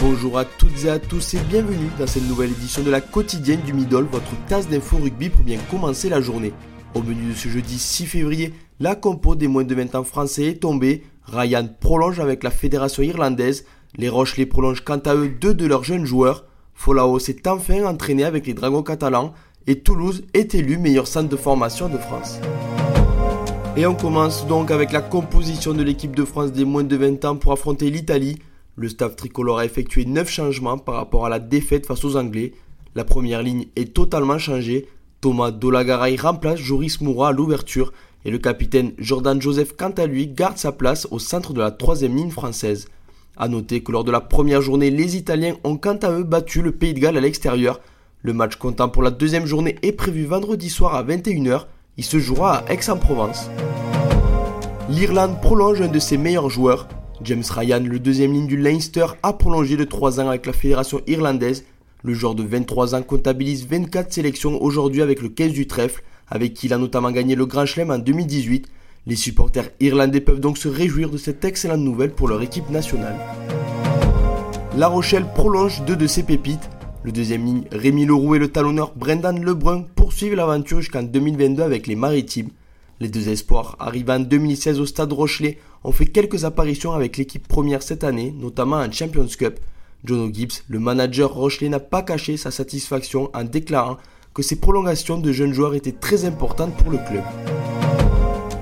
[0.00, 3.62] Bonjour à toutes et à tous et bienvenue dans cette nouvelle édition de la quotidienne
[3.62, 6.52] du Middle, votre tasse d'info rugby pour bien commencer la journée.
[6.94, 10.44] Au menu de ce jeudi 6 février, la compo des moins de 20 ans français
[10.44, 13.64] est tombée, Ryan prolonge avec la fédération irlandaise,
[13.96, 16.44] les Roches les prolongent quant à eux deux de leurs jeunes joueurs,
[16.74, 19.34] Folao s'est enfin entraîné avec les Dragons catalans
[19.66, 22.38] et Toulouse est élu meilleur centre de formation de France.
[23.76, 27.24] Et on commence donc avec la composition de l'équipe de France des moins de 20
[27.24, 28.38] ans pour affronter l'Italie.
[28.80, 32.52] Le staff tricolore a effectué 9 changements par rapport à la défaite face aux Anglais.
[32.94, 34.86] La première ligne est totalement changée.
[35.20, 37.92] Thomas Dolagaray remplace Joris Moura à l'ouverture
[38.24, 41.72] et le capitaine Jordan Joseph quant à lui garde sa place au centre de la
[41.72, 42.86] troisième ligne française.
[43.36, 46.62] A noter que lors de la première journée, les Italiens ont quant à eux battu
[46.62, 47.80] le Pays de Galles à l'extérieur.
[48.22, 51.64] Le match comptant pour la deuxième journée est prévu vendredi soir à 21h.
[51.96, 53.50] Il se jouera à Aix-en-Provence.
[54.88, 56.86] L'Irlande prolonge un de ses meilleurs joueurs.
[57.24, 61.00] James Ryan, le deuxième ligne du Leinster, a prolongé de 3 ans avec la fédération
[61.08, 61.64] irlandaise.
[62.04, 66.54] Le joueur de 23 ans comptabilise 24 sélections aujourd'hui avec le 15 du trèfle, avec
[66.54, 68.68] qui il a notamment gagné le Grand Chelem en 2018.
[69.06, 73.16] Les supporters irlandais peuvent donc se réjouir de cette excellente nouvelle pour leur équipe nationale.
[74.76, 76.70] La Rochelle prolonge deux de ses pépites.
[77.02, 81.88] Le deuxième ligne, Rémi Leroux et le talonneur Brendan Lebrun poursuivent l'aventure jusqu'en 2022 avec
[81.88, 82.50] les Maritimes.
[83.00, 87.46] Les deux espoirs, arrivant en 2016 au stade Rochelet, ont fait quelques apparitions avec l'équipe
[87.46, 89.60] première cette année, notamment en Champions Cup.
[90.04, 93.98] John Gibbs, le manager Rochelet, n'a pas caché sa satisfaction en déclarant
[94.34, 97.22] que ces prolongations de jeunes joueurs étaient très importantes pour le club.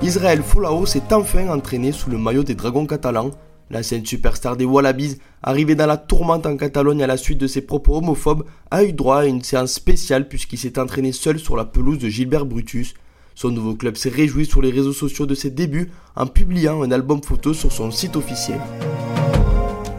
[0.00, 3.32] Israël Folao s'est enfin entraîné sous le maillot des Dragons catalans.
[3.68, 7.62] L'ancienne superstar des Wallabies, arrivé dans la tourmente en Catalogne à la suite de ses
[7.62, 11.64] propos homophobes, a eu droit à une séance spéciale puisqu'il s'est entraîné seul sur la
[11.64, 12.94] pelouse de Gilbert Brutus.
[13.40, 16.90] Son nouveau club s'est réjoui sur les réseaux sociaux de ses débuts en publiant un
[16.90, 18.60] album photo sur son site officiel.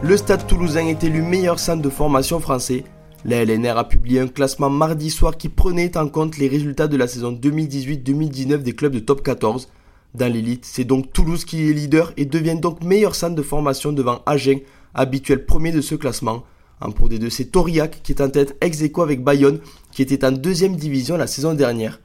[0.00, 2.84] Le Stade toulousain est élu meilleur centre de formation français.
[3.24, 6.96] La LNR a publié un classement mardi soir qui prenait en compte les résultats de
[6.96, 9.68] la saison 2018-2019 des clubs de top 14.
[10.14, 13.90] Dans l'élite, c'est donc Toulouse qui est leader et devient donc meilleur centre de formation
[13.90, 14.60] devant Agen,
[14.94, 16.44] habituel premier de ce classement.
[16.80, 19.58] En Pro D2, c'est Toriac qui est en tête ex aequo avec Bayonne,
[19.90, 21.98] qui était en deuxième division la saison dernière.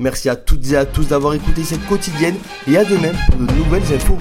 [0.00, 3.52] Merci à toutes et à tous d'avoir écouté cette quotidienne et à demain pour de
[3.52, 4.16] nouvelles infos.